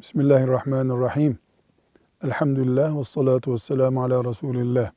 [0.00, 1.38] Bismillahirrahmanirrahim.
[2.24, 4.90] Elhamdülillah ve salatu ve selamu ala Resulillah.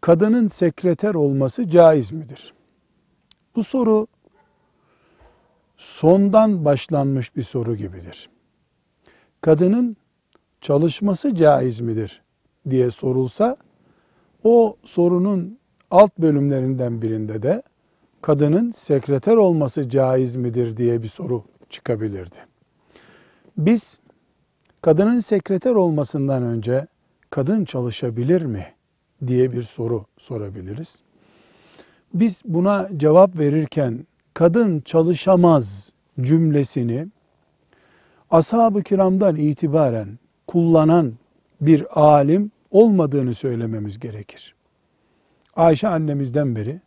[0.00, 2.54] Kadının sekreter olması caiz midir?
[3.56, 4.06] Bu soru
[5.76, 8.30] sondan başlanmış bir soru gibidir.
[9.40, 9.96] Kadının
[10.60, 12.22] çalışması caiz midir
[12.70, 13.56] diye sorulsa
[14.44, 15.58] o sorunun
[15.90, 17.62] alt bölümlerinden birinde de
[18.22, 22.36] kadının sekreter olması caiz midir diye bir soru çıkabilirdi.
[23.56, 24.00] Biz
[24.82, 26.86] kadının sekreter olmasından önce
[27.30, 28.66] kadın çalışabilir mi
[29.26, 31.02] diye bir soru sorabiliriz.
[32.14, 37.06] Biz buna cevap verirken kadın çalışamaz cümlesini
[38.30, 41.14] ashab-ı kiramdan itibaren kullanan
[41.60, 44.54] bir alim olmadığını söylememiz gerekir.
[45.56, 46.80] Ayşe annemizden beri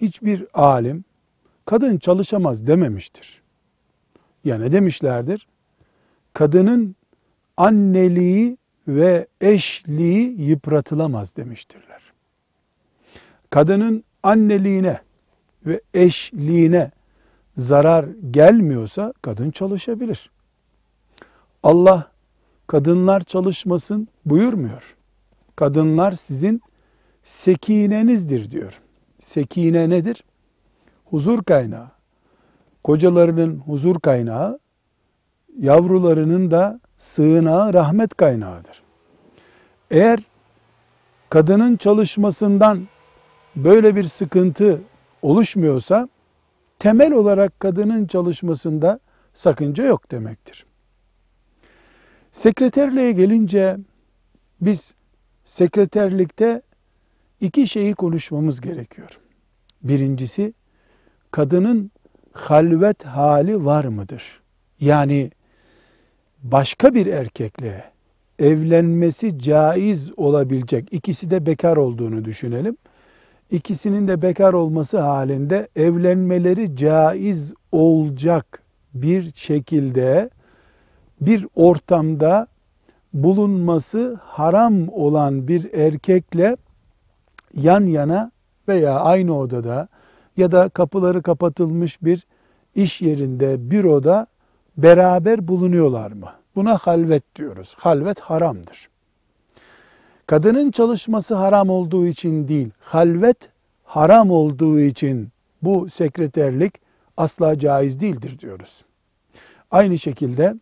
[0.00, 1.04] hiçbir alim
[1.64, 3.42] kadın çalışamaz dememiştir.
[4.44, 5.46] Ya ne demişlerdir?
[6.36, 6.96] Kadının
[7.56, 12.02] anneliği ve eşliği yıpratılamaz demiştirler.
[13.50, 15.00] Kadının anneliğine
[15.66, 16.90] ve eşliğine
[17.56, 20.30] zarar gelmiyorsa kadın çalışabilir.
[21.62, 22.10] Allah
[22.66, 24.96] kadınlar çalışmasın buyurmuyor.
[25.56, 26.60] Kadınlar sizin
[27.22, 28.80] sekinenizdir diyor.
[29.20, 30.24] Sekine nedir?
[31.04, 31.90] Huzur kaynağı.
[32.84, 34.58] Kocalarının huzur kaynağı
[35.60, 38.82] yavrularının da sığınağı rahmet kaynağıdır.
[39.90, 40.20] Eğer
[41.30, 42.88] kadının çalışmasından
[43.56, 44.80] böyle bir sıkıntı
[45.22, 46.08] oluşmuyorsa
[46.78, 49.00] temel olarak kadının çalışmasında
[49.32, 50.66] sakınca yok demektir.
[52.32, 53.76] Sekreterliğe gelince
[54.60, 54.94] biz
[55.44, 56.62] sekreterlikte
[57.40, 59.18] iki şeyi konuşmamız gerekiyor.
[59.82, 60.54] Birincisi
[61.30, 61.90] kadının
[62.32, 64.40] halvet hali var mıdır?
[64.80, 65.30] Yani
[66.52, 67.84] başka bir erkekle
[68.38, 72.76] evlenmesi caiz olabilecek, ikisi de bekar olduğunu düşünelim.
[73.50, 78.62] İkisinin de bekar olması halinde evlenmeleri caiz olacak
[78.94, 80.30] bir şekilde
[81.20, 82.46] bir ortamda
[83.12, 86.56] bulunması haram olan bir erkekle
[87.54, 88.30] yan yana
[88.68, 89.88] veya aynı odada
[90.36, 92.26] ya da kapıları kapatılmış bir
[92.74, 94.26] iş yerinde, büroda
[94.76, 96.32] beraber bulunuyorlar mı?
[96.56, 97.74] Buna halvet diyoruz.
[97.78, 98.88] Halvet haramdır.
[100.26, 103.50] Kadının çalışması haram olduğu için değil, halvet
[103.84, 105.28] haram olduğu için
[105.62, 106.74] bu sekreterlik
[107.16, 108.84] asla caiz değildir diyoruz.
[109.70, 110.54] Aynı şekilde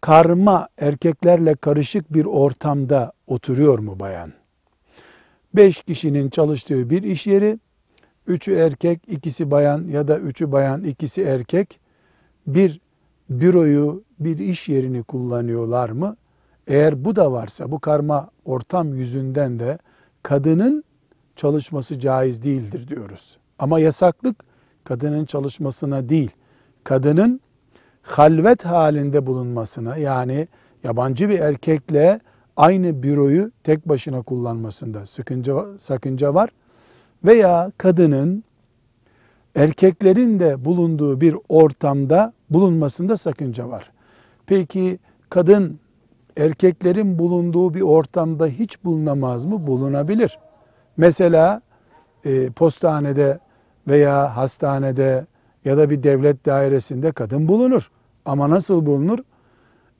[0.00, 4.32] karma erkeklerle karışık bir ortamda oturuyor mu bayan?
[5.54, 7.58] Beş kişinin çalıştığı bir iş yeri,
[8.26, 11.80] üçü erkek, ikisi bayan ya da üçü bayan, ikisi erkek
[12.46, 12.80] bir
[13.30, 16.16] büroyu, bir iş yerini kullanıyorlar mı?
[16.66, 19.78] Eğer bu da varsa bu karma ortam yüzünden de
[20.22, 20.84] kadının
[21.36, 23.38] çalışması caiz değildir diyoruz.
[23.58, 24.44] Ama yasaklık
[24.84, 26.30] kadının çalışmasına değil,
[26.84, 27.40] kadının
[28.02, 30.48] halvet halinde bulunmasına yani
[30.84, 32.20] yabancı bir erkekle
[32.56, 36.50] aynı büroyu tek başına kullanmasında sıkınca, sakınca var.
[37.24, 38.44] Veya kadının
[39.54, 43.90] erkeklerin de bulunduğu bir ortamda bulunmasında sakınca var.
[44.46, 44.98] Peki
[45.30, 45.80] kadın
[46.36, 49.66] erkeklerin bulunduğu bir ortamda hiç bulunamaz mı?
[49.66, 50.38] Bulunabilir.
[50.96, 51.62] Mesela
[52.24, 53.38] e, postanede
[53.88, 55.26] veya hastanede
[55.64, 57.90] ya da bir devlet dairesinde kadın bulunur.
[58.24, 59.18] Ama nasıl bulunur?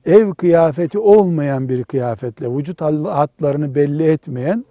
[0.05, 4.65] Ev kıyafeti olmayan bir kıyafetle, vücut hatlarını belli etmeyen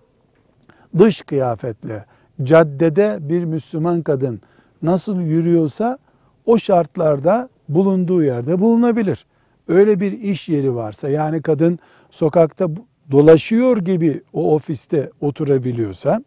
[0.98, 2.06] dış kıyafetle,
[2.44, 4.42] caddede bir Müslüman kadın
[4.82, 5.98] nasıl yürüyorsa
[6.46, 9.26] o şartlarda bulunduğu yerde bulunabilir.
[9.68, 11.80] Öyle bir iş yeri varsa yani kadın
[12.12, 12.68] sokakta
[13.12, 16.24] dolaşıyor gibi o ofiste oturabiliyorsa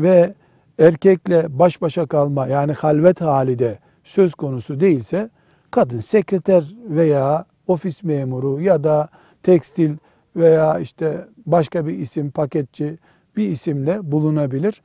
[0.00, 0.34] ve
[0.78, 5.30] erkekle baş başa kalma yani halvet hali de söz konusu değilse
[5.70, 9.08] kadın sekreter veya ofis memuru ya da
[9.42, 9.96] tekstil
[10.36, 12.98] veya işte başka bir isim paketçi
[13.36, 14.82] bir isimle bulunabilir.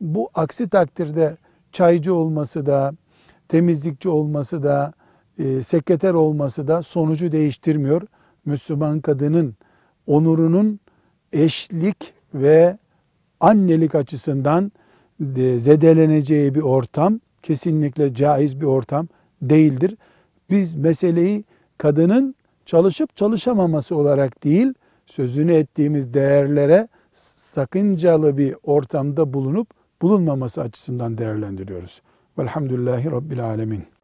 [0.00, 1.36] Bu aksi takdirde
[1.72, 2.92] çaycı olması da
[3.48, 4.92] temizlikçi olması da
[5.38, 8.02] e, sekreter olması da sonucu değiştirmiyor.
[8.44, 9.54] Müslüman kadının
[10.06, 10.80] onurunun
[11.32, 12.78] eşlik ve
[13.40, 14.72] annelik açısından
[15.36, 19.08] e, zedeleneceği bir ortam kesinlikle caiz bir ortam
[19.42, 19.96] değildir.
[20.50, 21.44] Biz meseleyi
[21.78, 22.34] kadının
[22.66, 24.74] çalışıp çalışamaması olarak değil,
[25.06, 29.68] sözünü ettiğimiz değerlere sakıncalı bir ortamda bulunup
[30.02, 32.02] bulunmaması açısından değerlendiriyoruz.
[32.38, 33.95] Velhamdülillahi Rabbil Alemin.